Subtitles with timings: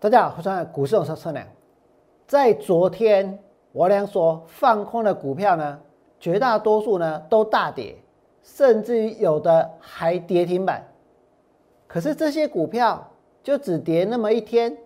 [0.00, 1.44] 大家好，我是股市有车车娘。
[2.24, 3.36] 在昨天，
[3.72, 5.76] 我俩说放空的股票呢，
[6.20, 7.96] 绝大多数呢都大跌，
[8.40, 10.86] 甚至于有的还跌停板。
[11.88, 13.10] 可是这些股票
[13.42, 14.78] 就只跌那么一天，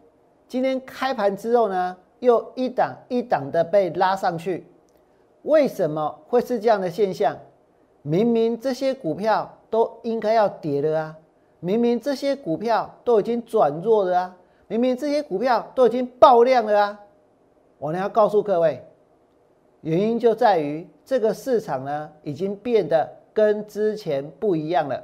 [0.49, 4.67] 今天开盘之后呢，又一档一档的被拉上去。
[5.43, 7.37] 为什么会是这样的现象？
[8.01, 11.15] 明明这些股票都应该要跌的啊，
[11.61, 14.37] 明明这些股票都已经转弱了啊，
[14.73, 16.99] 明明这些股票都已经爆量了啊。
[17.77, 18.83] 我呢要告诉各位，
[19.83, 24.99] 原因就在于这个市场呢已经变得跟之前不一样了。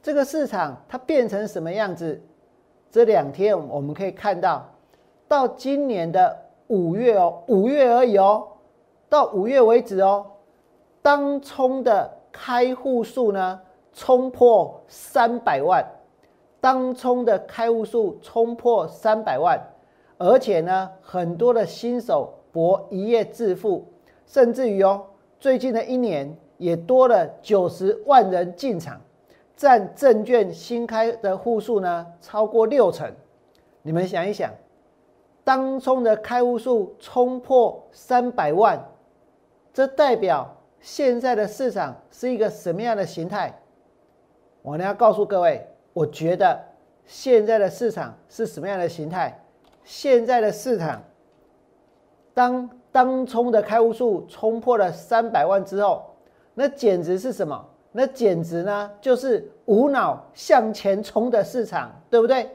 [0.00, 2.22] 这个市场它变成什么样子？
[2.92, 4.64] 这两天我们可以看到，
[5.26, 6.36] 到今年的
[6.68, 8.46] 五月哦，五月而已哦，
[9.08, 10.24] 到五月为止哦，
[11.02, 13.60] 当冲的开户数呢
[13.92, 15.84] 冲破三百万，
[16.62, 19.60] 当冲的开户数冲破三百万，
[20.16, 23.84] 而且呢，很多的新手博一夜致富，
[24.24, 25.04] 甚至于哦，
[25.40, 29.00] 最近的一年也多了九十万人进场。
[29.56, 33.12] 占证券新开的户数呢，超过六成。
[33.82, 34.52] 你们想一想，
[35.42, 38.80] 当冲的开户数冲破三百万，
[39.74, 43.60] 这代表现在的市场是一个什么样的形态？
[44.62, 46.58] 我呢要告诉各位，我觉得
[47.06, 49.38] 现在的市场是什么样的形态？
[49.84, 51.02] 现在的市场，
[52.32, 56.04] 当当冲的开户数冲破了三百万之后，
[56.54, 57.68] 那简直是什么？
[57.90, 62.48] 那简直呢，就是无脑向前冲的市场，对不对？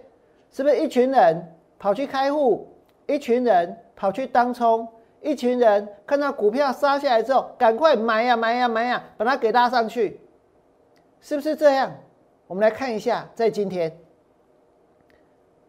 [0.49, 2.67] 是不是一群人跑去开户，
[3.05, 4.87] 一群人跑去当冲，
[5.21, 10.19] 一群人看到股票杀下来之后，赶快买呀买呀买呀，把它给拉上去，
[11.19, 11.91] 是不是这样？
[12.47, 13.95] 我们来看一下，在今天，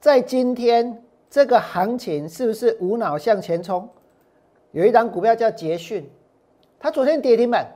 [0.01, 3.89] 在今天这个行情是不是无脑向前冲？
[4.71, 6.09] 有一档股票叫捷讯，
[6.79, 7.67] 它昨天跌停板。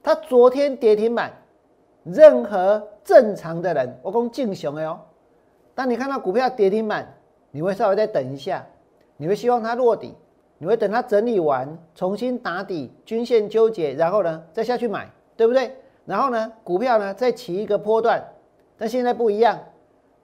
[0.00, 1.30] 它昨天跌停板，
[2.02, 5.00] 任何正常的人，我讲正常的哦。
[5.74, 7.14] 当你看到股票跌停板，
[7.50, 8.64] 你会稍微再等一下，
[9.16, 10.14] 你会希望它落底，
[10.56, 15.76] 你会等它整理完，重新打底，均线纠结，然后呢再下去买，对不对？
[16.08, 18.24] 然后呢股票呢再起一个波段，
[18.78, 19.58] 但现在不一样，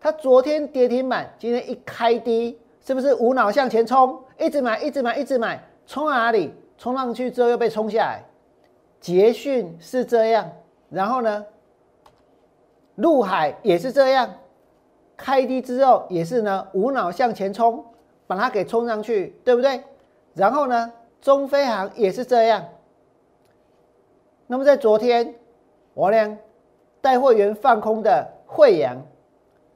[0.00, 6.54] 它昨天跌停板，今天一开低，是不是无脑向前冲，一直买，一直买，一直买，冲哪里？
[6.78, 8.24] 冲上去之后又被冲下来。
[8.98, 10.50] 捷讯是这样，
[10.88, 11.44] 然后呢，
[12.94, 14.30] 陆海也是这样，
[15.18, 17.84] 开低之后也是呢，无脑向前冲，
[18.26, 19.84] 把它给冲上去，对不对？
[20.32, 20.90] 然后呢，
[21.20, 22.64] 中飞航也是这样。
[24.46, 25.34] 那么在昨天，
[25.94, 26.38] 我呢
[27.00, 29.00] 带会员放空的惠阳，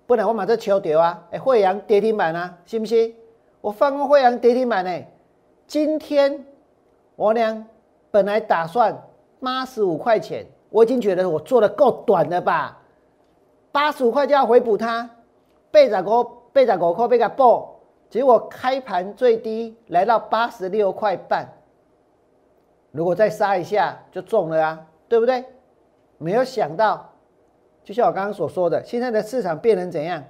[0.07, 1.27] 不然我马上求掉啊！
[1.31, 3.15] 哎，惠阳跌停板啊，信不信？
[3.61, 5.05] 我放空惠阳跌停板呢，
[5.67, 6.45] 今天
[7.17, 7.67] 我呢
[8.11, 8.97] 本来打算。
[9.41, 12.77] 八十五块钱，我已经觉得我做的够短了吧？
[13.71, 15.09] 八十五块就要回补它，
[15.71, 17.77] 背着股背着股扣被它爆，
[18.11, 21.49] 结果开盘最低来到八十六块半，
[22.91, 25.45] 如果再杀一下就中了啊，对不对？
[26.19, 27.11] 没有想到，
[27.83, 30.23] 就像我刚刚所说的，现在的市场变成怎样？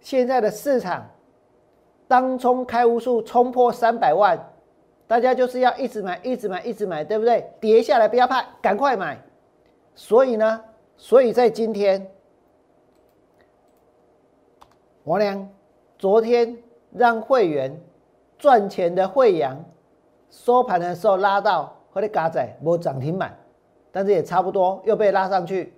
[0.00, 1.10] 现在的市场
[2.06, 4.38] 当冲开户数冲破三百万。
[5.06, 7.46] 大家就是要一直买，一直买，一直买，对不对？
[7.60, 9.22] 跌下来不要怕，赶快买。
[9.94, 10.64] 所以呢，
[10.96, 12.10] 所以在今天，
[15.04, 15.46] 王良
[15.98, 16.56] 昨天
[16.90, 17.78] 让会员
[18.38, 19.62] 赚钱的惠阳
[20.30, 23.36] 收盘的时候拉到和你嘎仔没涨停板，
[23.94, 25.72] 但是也差不多又被拉上去。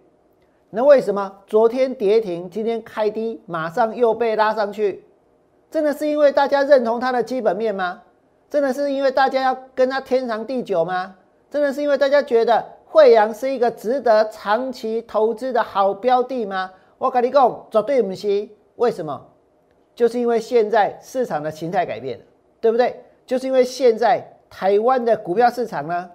[0.71, 5.05] 那为什么昨天跌停，今天开低，马上又被拉上去？
[5.71, 8.01] 真的是因为大家认同它的基本面吗？
[8.49, 11.15] 真的是因为大家要跟他天长地久吗？
[11.51, 16.71] 真的是因为大家觉得惠阳是一个值得长期投资的好标的吗？
[16.97, 18.49] 我跟你讲，绝对不是。
[18.77, 19.21] 为什么？
[19.95, 22.25] 就是因为现在市场的形态改变了，
[22.61, 23.03] 对不对？
[23.27, 26.11] 就是因为现在台湾的股票市场呢，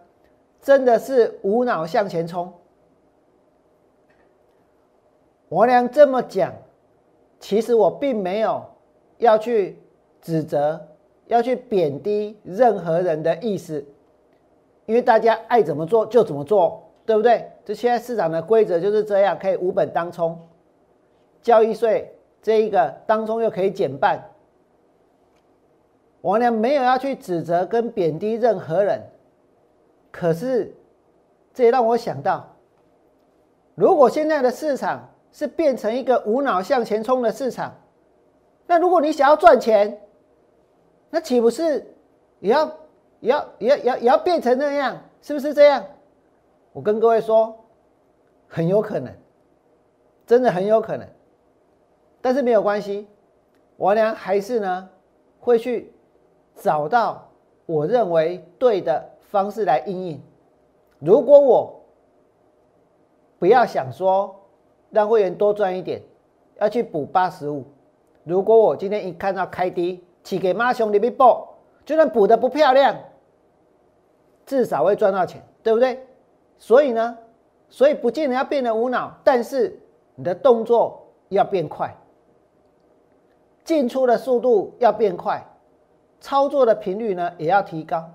[0.62, 2.54] 真的是无脑向前冲。
[5.50, 6.54] 我俩这么讲，
[7.40, 8.64] 其实我并没有
[9.18, 9.78] 要去
[10.22, 10.88] 指责。
[11.28, 13.86] 要去贬低任何人的意思，
[14.86, 17.50] 因为大家爱怎么做就怎么做，对不对？
[17.64, 20.38] 这现在市场的规则就是这样，可以无本当冲，
[21.42, 24.22] 交易税这一个当冲又可以减半。
[26.20, 29.02] 我呢没有要去指责跟贬低任何人，
[30.12, 30.76] 可是
[31.54, 32.56] 这也让我想到，
[33.76, 37.74] 如果现在的市场是变成一个无脑向前冲的市场。
[38.68, 40.02] 那如果你想要赚钱，
[41.10, 41.94] 那岂不是
[42.40, 42.66] 也要
[43.20, 44.98] 也要也要也要变成那样？
[45.22, 45.84] 是不是这样？
[46.74, 47.54] 我跟各位说，
[48.48, 49.14] 很有可能，
[50.26, 51.08] 真的很有可能。
[52.22, 53.08] 但是没有关系，
[53.76, 54.90] 我俩还是呢
[55.40, 55.92] 会去
[56.56, 57.30] 找到
[57.66, 60.22] 我认为对的方式来应应。
[61.00, 61.82] 如果我
[63.40, 64.36] 不要想说
[64.92, 66.02] 让会员多赚一点，
[66.60, 67.64] 要去补八十五。
[68.24, 71.56] 如果我今天一看到开低，起给妈熊里面报，
[71.86, 72.96] 就算补的不漂亮，
[74.46, 76.06] 至少会赚到钱，对不对？
[76.60, 77.18] 所以呢，
[77.70, 79.80] 所以不见得要变得无脑，但是
[80.14, 81.96] 你的动作要变快，
[83.64, 85.44] 进出的速度要变快，
[86.20, 88.08] 操作的频率呢也要提高。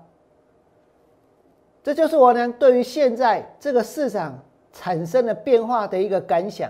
[1.87, 4.37] 这就是我呢对于现在这个市场
[4.73, 6.69] 产生的变化的一个感想。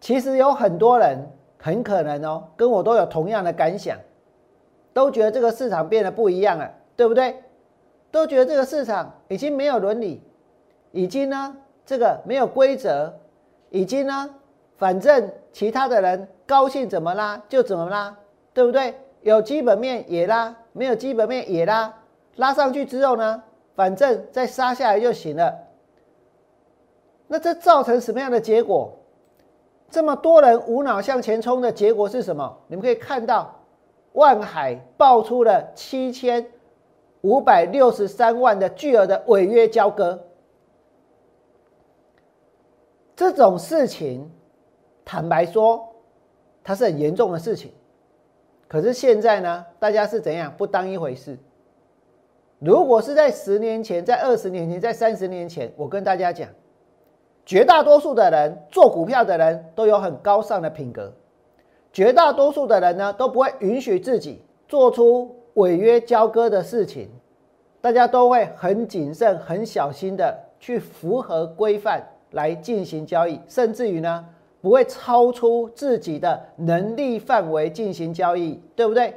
[0.00, 1.24] 其实有很多人。
[1.64, 3.96] 很可能哦，跟我都有同样的感想，
[4.92, 7.40] 都觉得这个市场变得不一样了，对不对？
[8.10, 10.20] 都觉得这个市场已经没有伦理，
[10.90, 11.56] 已经呢
[11.86, 13.14] 这个没有规则，
[13.70, 14.28] 已经呢
[14.76, 18.16] 反正其他的人高兴怎么拉就怎么拉，
[18.52, 18.92] 对不对？
[19.20, 21.94] 有基本面也拉，没有基本面也拉，
[22.34, 23.40] 拉上去之后呢，
[23.74, 25.58] 反正再杀下来就行了。
[27.26, 28.92] 那这造成什么样的结果？
[29.90, 32.58] 这么多人无脑向前冲的结果是什么？
[32.66, 33.54] 你们可以看到，
[34.12, 36.46] 万海爆出了七千
[37.20, 40.18] 五百六十三万的巨额的违约交割。
[43.14, 44.30] 这种事情，
[45.04, 45.86] 坦白说，
[46.64, 47.70] 它是很严重的事情。
[48.66, 51.38] 可是现在呢，大家是怎样不当一回事？
[52.64, 56.48] 如果是在十年前、在二十年前、在三十年前，我跟大家讲。
[57.44, 61.12] 绝大多数的人做股票的人都有很高尚的品格，
[61.92, 67.08] 绝大多数的人呢都不会允许自己做出违约交割的事情，
[67.80, 72.00] 大家都会很谨慎、很小心的去符合规范
[72.30, 74.24] 来进行交易，甚至于呢
[74.60, 79.12] 不会超出自己的能力范围进行交易，对不对？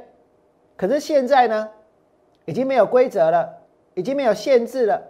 [0.76, 1.70] 可是现在呢，
[2.46, 3.46] 已经没有规则了，
[3.94, 5.02] 已经没有限制了，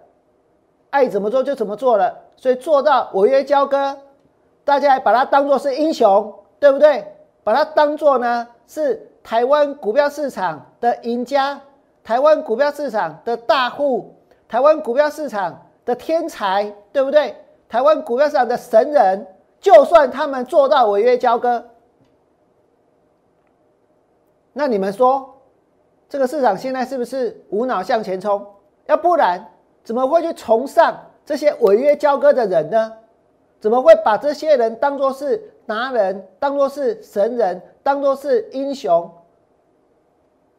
[0.91, 2.25] 爱怎么做就怎么做了。
[2.37, 3.97] 所以做到违约交割，
[4.65, 7.05] 大家把它当做是英雄，对不对？
[7.45, 11.61] 把它当做呢是台湾股票市场的赢家，
[12.03, 14.15] 台湾股票市场的大户，
[14.49, 17.37] 台湾股票市场的天才，对不对？
[17.69, 19.27] 台湾股票市场的神人，
[19.61, 21.65] 就算他们做到违约交割，
[24.53, 25.36] 那你们说
[26.09, 28.45] 这个市场现在是不是无脑向前冲？
[28.87, 29.45] 要不然
[29.83, 30.97] 怎么会去崇尚？
[31.25, 32.93] 这些违约交割的人呢，
[33.59, 35.37] 怎么会把这些人当作是
[35.67, 39.11] 达人，当作是神人，当作是英雄，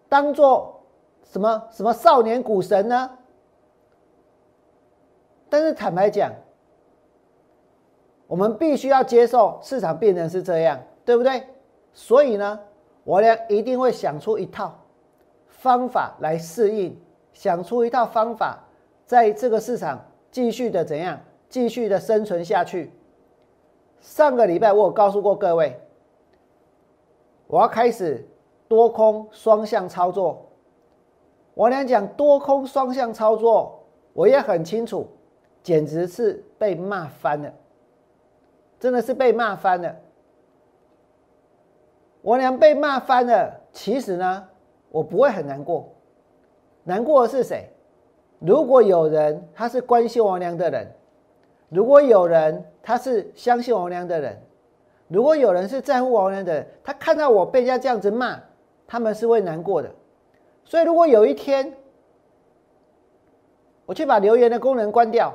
[0.09, 0.83] 当作
[1.23, 3.09] 什么什么少年股神呢？
[5.47, 6.33] 但是坦白讲，
[8.27, 11.47] 我们必须要接受市场变成是这样，对不对？
[11.93, 12.59] 所以呢，
[13.05, 14.77] 我俩一定会想出一套
[15.57, 16.99] 方法来适应，
[17.33, 18.63] 想出一套方法，
[19.05, 20.03] 在这个市场。
[20.29, 21.19] 继续的怎样？
[21.49, 22.91] 继续的生存下去。
[23.99, 25.79] 上个礼拜我有告诉过各位，
[27.47, 28.27] 我要开始
[28.67, 30.45] 多空双向操作。
[31.55, 33.83] 我俩讲多空双向操作，
[34.13, 35.07] 我也很清楚，
[35.63, 37.51] 简直是被骂翻了，
[38.79, 39.95] 真的是被骂翻了。
[42.21, 44.47] 我俩被骂翻了，其实呢，
[44.97, 45.87] 我不会很难过，
[46.83, 47.69] 难过的是谁？
[48.39, 50.91] 如果有人他是关心王良的人，
[51.69, 54.41] 如果有人他是相信王良的人，
[55.07, 58.39] 如果有人是在乎王良的人，他看到我被人家这样子骂，
[58.87, 59.91] 他们是会难过的。
[60.65, 61.71] 所以，如果有一天
[63.85, 65.31] 我去把留言的功能关掉，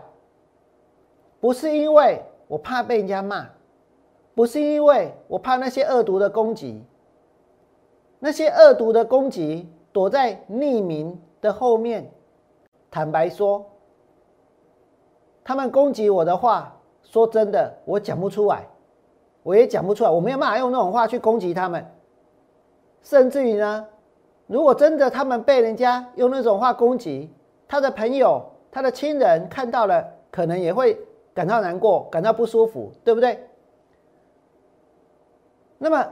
[1.39, 3.47] 不是因为我怕被人家骂，
[4.35, 6.85] 不是因为我怕那些恶毒的攻击，
[8.25, 12.09] 那些恶毒的攻击躲在匿名的后面。
[12.89, 13.67] 坦白说，
[15.43, 18.69] 他们攻击我的话，说真的，我讲不出来，
[19.43, 21.85] 我也讲不出来，我没有办法用那种话去攻击他们。
[23.03, 23.89] 甚至于呢，
[24.47, 27.29] 如果真的他们被人家用那种话攻击，
[27.67, 30.97] 他的朋友、他的亲人看到了，可能也会
[31.35, 33.49] 感到难过，感到不舒服，对不对？
[35.79, 36.07] 那么，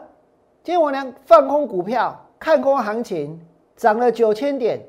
[0.62, 3.40] 今天我俩放空股票，看空行情，
[3.76, 4.80] 涨了九千点。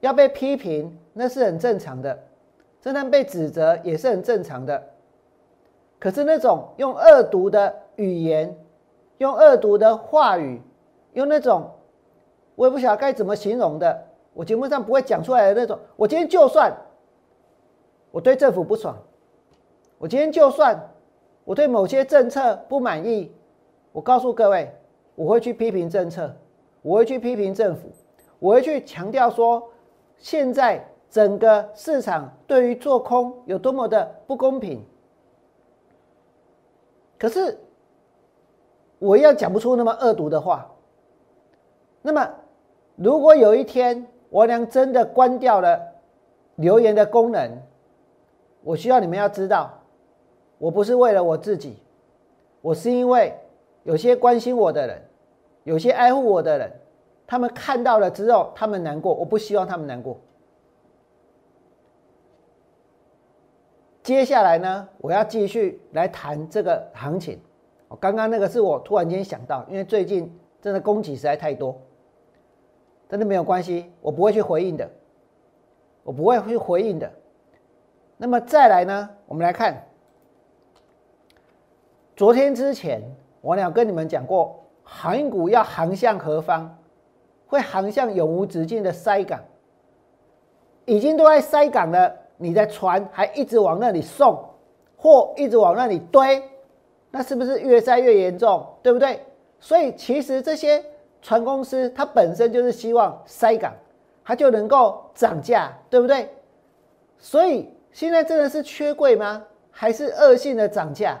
[0.00, 2.16] 要被批评，那是很正常的；，
[2.80, 4.82] 真的被指责也是很正常的。
[5.98, 8.56] 可是那种用恶毒的语言
[9.18, 10.60] 用恶毒的话语，
[11.12, 11.70] 用那种
[12.54, 15.78] 我也不晓得该怎么形容的，我节目上不会讲出来的那种。
[15.96, 16.74] 我今天就算
[18.10, 18.96] 我对政府不爽，
[19.98, 20.80] 我今天就算
[21.44, 23.30] 我对某些政策不满意，
[23.92, 24.74] 我告诉各位，
[25.20, 26.34] 我会去批评政策，
[26.80, 27.82] 我会去批评政府，
[28.38, 29.62] 我会去强调说，
[30.16, 34.82] 现在整个市场对于做空有多么的不公平。
[37.18, 37.58] 可是。
[39.02, 40.70] 我要讲不出那么恶毒的话。
[42.02, 42.30] 那么，
[42.96, 45.80] 如果有一天我娘真的关掉了
[46.56, 47.50] 留言的功能，
[48.62, 49.72] 我需要你们要知道，
[50.58, 51.78] 我不是为了我自己，
[52.60, 53.34] 我是因为
[53.84, 55.02] 有些关心我的人，
[55.64, 56.72] 有些爱护我的人，
[57.26, 60.18] 他们看到了之后，他们难过，我不希望他们难过。
[64.02, 67.38] 接下来呢，我要继续来谈这个行情。
[68.00, 71.78] 刚刚那个是我突然间想到，因为最近真的供给实在太多，
[73.08, 74.88] 真的没有关系，我不会去回应的，
[76.02, 77.12] 我不会去回应的。
[78.16, 79.10] 那么再来呢？
[79.26, 79.84] 我们来看，
[82.16, 83.02] 昨天之前
[83.40, 86.76] 我俩跟你们讲过，航运股要航向何方？
[87.46, 89.40] 会航向永无止境的塞港，
[90.84, 94.36] 已经都在塞港了，你的船还一直往那里送
[94.96, 96.42] 货，一直往那里堆。
[97.10, 99.24] 那是不是越塞越严重，对不对？
[99.58, 100.84] 所以其实这些
[101.22, 103.72] 船公司它本身就是希望塞港，
[104.24, 106.28] 它就能够涨价，对不对？
[107.18, 109.42] 所以现在真的是缺柜吗？
[109.70, 111.18] 还是恶性的涨价？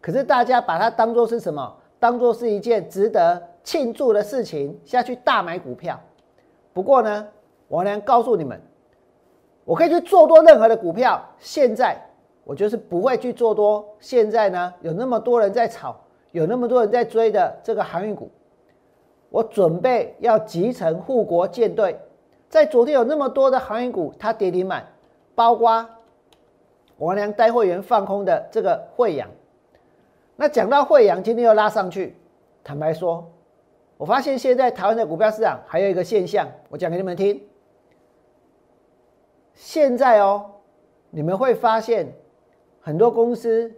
[0.00, 1.76] 可是大家把它当做是什么？
[1.98, 5.98] 当做是一件值得庆祝的事情，下去大买股票。
[6.72, 7.28] 不过呢，
[7.66, 8.60] 我能告诉你们，
[9.64, 11.96] 我可以去做多任何的股票，现在。
[12.44, 13.86] 我就是不会去做多。
[14.00, 15.94] 现在呢，有那么多人在炒，
[16.32, 18.30] 有那么多人在追的这个航运股，
[19.28, 22.00] 我准备要集成护国舰队。
[22.48, 24.86] 在昨天有那么多的航运股，它跌停板，
[25.34, 25.86] 包括
[26.96, 29.28] 王良带会员放空的这个惠阳。
[30.40, 32.14] 那讲到惠阳，今天又拉上去。
[32.62, 33.28] 坦白说，
[33.96, 37.42] 我发现现在台湾的股票市场还有一个现象，我讲给你们听。
[39.52, 40.48] 现在哦，
[41.10, 42.06] 你们会发现。
[42.80, 43.70] 很多公司，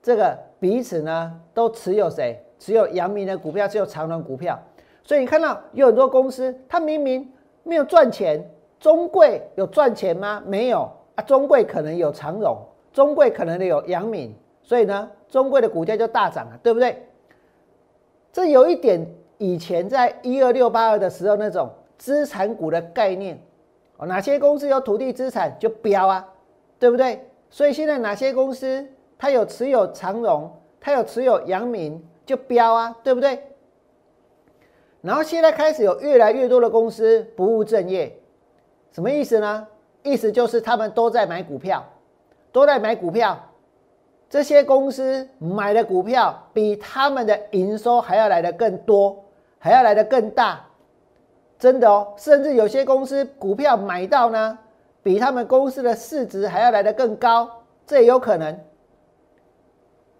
[0.00, 2.40] 这个彼此呢都持有谁？
[2.60, 4.58] 持有阳明的股票，持有长荣股票。
[5.02, 7.28] 所以你看到有很多公司，它明明
[7.64, 10.40] 没有赚钱，中贵有赚钱吗？
[10.46, 12.56] 没有啊，中贵可能有长荣，
[12.92, 14.32] 中贵可能有阳明，
[14.70, 17.04] 所以呢，中贵的股价就大涨了，对不对？
[18.32, 19.04] 这有一点
[19.36, 23.36] 以前在一二六八二的时候那种资产股的概念
[23.96, 26.24] 哦，哪些公司有土地资产就飙啊，
[26.78, 27.20] 对不对？
[27.50, 28.86] 所以现在哪些公司
[29.18, 30.48] 它有持有长荣，
[30.80, 33.42] 它有持有阳明，就标啊，对不对？
[35.00, 38.16] 然后现在开始有越来越多的公司不务正业，
[38.92, 39.66] 什么意思呢？
[40.04, 41.84] 意思就是他们都在买股票，
[42.52, 43.36] 都在买股票。
[44.30, 49.22] 这些公司买的股票比他们的营收还要来的更多，
[49.58, 50.64] 还要来的更大，
[51.58, 52.14] 真的哦。
[52.16, 54.58] 甚至有些公司股票买到呢。
[55.02, 57.48] 比他们公司的市值还要来得更高，
[57.86, 58.60] 这也有可能。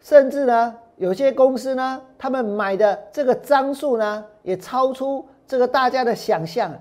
[0.00, 6.73] 甚至呢，有些公司呢，他们买的这个张数呢，也超出这个大家的想象。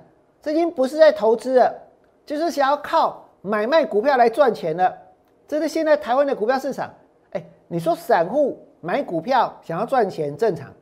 [0.42, 1.76] 这已经不是在投资了，
[2.26, 4.98] 就是想要靠买卖股票来赚钱了。
[5.46, 6.90] 这是现在台湾的股票市场。
[7.70, 10.74] 你说散户买股票想要赚钱正常，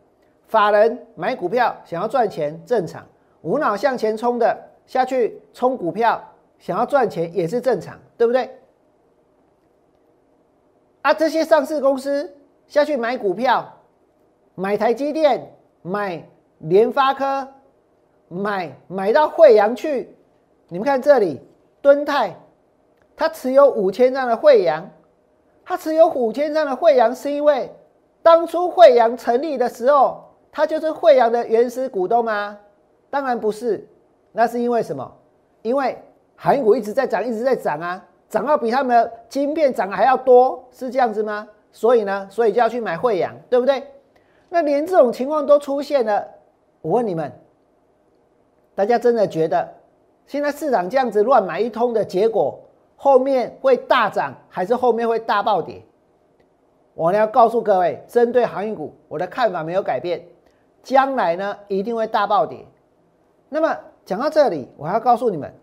[0.47, 3.05] 法人买股票想要赚钱正常，
[3.41, 6.19] 无脑向前冲的下去冲股票。
[6.59, 8.49] 想要赚钱也是正常，对不对？
[11.03, 13.71] 啊，这些上市公司下去买股票，
[14.55, 15.53] 买台积电，
[15.83, 16.27] 买
[16.57, 17.47] 联发科，
[18.27, 20.15] 买买到惠阳去。
[20.69, 21.39] 你们看这里，
[21.79, 22.35] 敦泰，
[23.15, 24.89] 他持有五千张的惠阳，
[25.67, 27.69] 他持有五千张的惠阳，是因为
[28.23, 32.57] 当初惠阳成立的时候，他就是惠阳的原始股东吗？
[33.09, 33.85] 当然不是，
[34.31, 35.11] 那是因为什么？
[35.61, 36.01] 因为。
[36.39, 41.47] 韩股一直在涨，一直在涨啊，涨到比他们的晶片涨还要多，是这样子吗？
[41.71, 43.83] 所以呢，所以就要去买惠阳，对不对？
[44.47, 46.27] 那连这种情况都出现了，
[46.83, 47.31] 我问你们，
[48.75, 49.67] 大家真的觉得
[50.27, 52.59] 现在市场这样子乱买一通的结果，
[52.97, 55.81] 后面会大涨还是后面会大暴跌？
[56.93, 60.27] 我呢要告诉各位，针对航运股，我的看法没有改变，
[60.81, 62.65] 将来呢一定会大暴跌。
[63.49, 65.53] 那么讲到这里，我要告诉你们。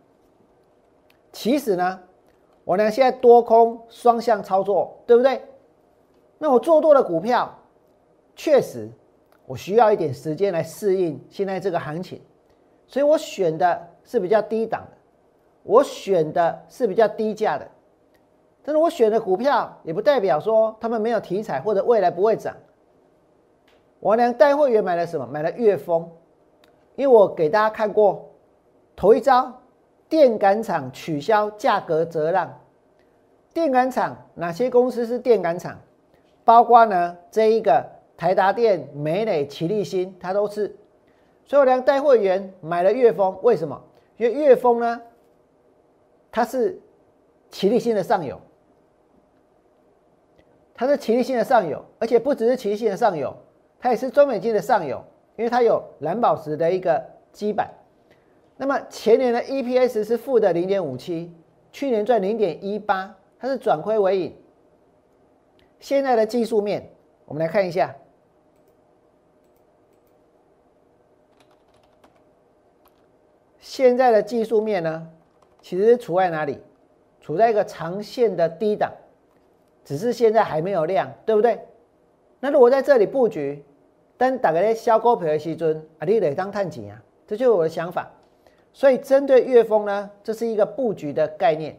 [1.33, 2.00] 其实呢，
[2.62, 5.43] 我呢现在多空双向操作，对不对？
[6.38, 7.53] 那我做多的股票，
[8.37, 8.88] 确实
[9.45, 12.23] 我需要一点时间来适应现在这个行情，
[12.87, 14.87] 所以我选的是比较低档，
[15.64, 17.68] 我选的是比较低价的。
[18.62, 22.54] 但是我选的股票也不代表说他们没有题材或者未来不会涨。
[24.00, 25.26] 王良带会员买了什么？
[25.26, 26.09] 买了粤丰，
[26.94, 28.30] 因为我给大家看过
[28.94, 29.52] 头一招，
[30.09, 32.59] 电感厂取消价格折让。
[33.52, 35.78] 电感厂哪些公司是电感厂？
[36.44, 37.85] 包括呢这一个
[38.16, 40.75] 台达电、美磊、奇力新，它都是。
[41.47, 43.78] 所以我良带会员买了粤丰，为什么？
[44.16, 45.00] 因为粤丰呢，
[46.35, 46.76] 它是
[47.49, 48.41] 奇力新的上游，
[50.75, 53.33] 它是奇力新的上游，而且不只是奇力新的上游。
[53.79, 55.00] 它也是中美金的上游，
[55.37, 57.00] 因为它有蓝宝石的一个
[57.31, 57.71] 基板。
[58.57, 61.33] 那么前年的 EPS 是负的零点五七，
[61.71, 64.37] 去年赚零点一八，它是转亏为盈。
[65.79, 66.91] 现在的技术面，
[67.26, 67.95] 我们来看一下。
[73.61, 75.09] 现在的技术面呢，
[75.64, 76.61] 其实处在哪里？
[77.23, 78.92] 处在一个长线的低档，
[79.83, 81.59] 只是现在还没有量，对不对？
[82.38, 83.64] 那如果在这里布局，
[84.18, 88.11] 等大家咧销股票的时阵，啊，你得当探钱啊，这就是我的想法。
[88.75, 91.75] 所以针对粤丰呢，这是一个布局的概念。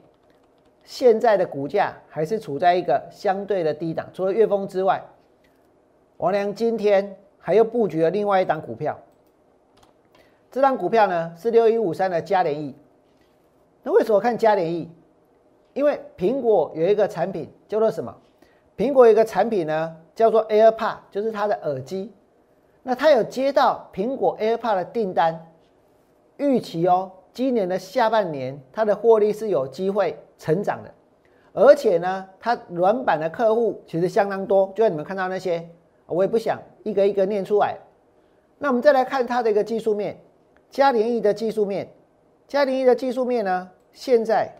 [0.83, 4.99] 现在的股价还是处在一个相对的低档，除了粤丰之外，
[6.17, 8.99] 王良今天还又布局了另外一档股票。
[10.49, 12.73] 这档股票呢是六一五三的嘉联益。
[13.85, 14.89] 那为什么看嘉联益？
[15.73, 18.13] 因为苹果有一个产品叫做什么？
[18.75, 22.11] 苹果有一个产品呢叫做 AirPod，就是它的耳机。
[22.81, 25.51] 那它有接到苹果 AirPod 的订单，
[26.37, 30.91] 预期哦，今年的下半年它的获利是有机会成长的，
[31.53, 35.69] 而且呢，它软板的客户其实相当多，就像你们看到那些，
[36.07, 37.77] 我也不想一个一个念出来。
[38.57, 40.19] 那我们再来看它的一个技术面，
[40.71, 41.87] 嘉联益的技术面，
[42.47, 44.51] 嘉联益的技术面呢，现在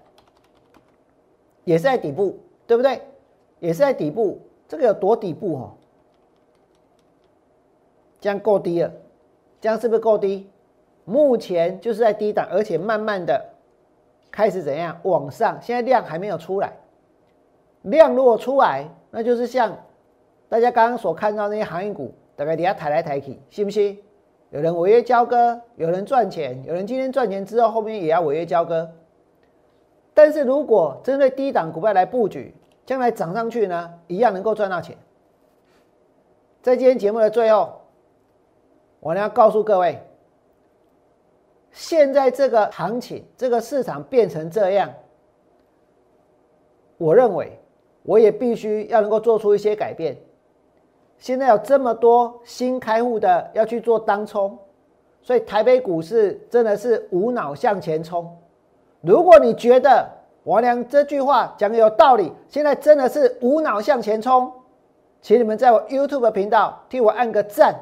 [1.66, 3.02] 也是在底部，对不对？
[3.60, 5.72] 也是在底部，这个有多底部哦？
[8.22, 8.92] 这样够低了，
[9.60, 10.50] 这样是不是够低？
[11.04, 13.50] 目前就是在低档，而且慢慢的
[14.32, 15.62] 开始怎样往上？
[15.62, 16.72] 现在量还没有出来，
[17.84, 19.78] 量如果出来，那就是像
[20.48, 24.00] 大家刚刚所看到那些行业股，大概底下抬来抬去，信不信？
[24.52, 28.90] 有人违约交割，有人赚钱，有人今天赚钱之后，后面也要违约交割。
[30.16, 32.52] 但是如果针对低档股票来布局，
[32.88, 34.98] 将来涨上去呢，一样能够赚到钱。
[36.64, 37.82] 在今天节目的最后。
[39.02, 40.02] 我呢要告诉各位，
[41.72, 44.92] 现在这个行情，这个市场变成这样，
[46.98, 47.60] 我认为
[48.02, 50.18] 我也必须要能够做出一些改变。
[51.20, 54.58] 现在有这么多新开户的要去做当冲，
[55.22, 58.36] 所以台北股市真的是无脑向前冲。
[59.06, 60.10] 如果你觉得
[60.46, 64.52] 王良这句话讲的有道理，现在真的是无脑向前冲，
[65.22, 67.76] 请你们在我 YouTube 频道替我按个赞。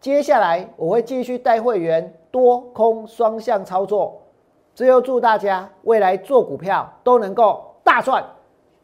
[0.00, 4.22] 接下来我会继续带会员多空双向操作，
[4.74, 8.24] 最后祝大家未来做股票都能够大赚，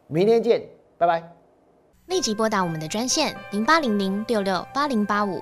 [0.05, 0.61] 明天见，
[0.99, 1.23] 拜拜。
[2.05, 5.41] 立即拨打我们的专线零八零零六六八零八五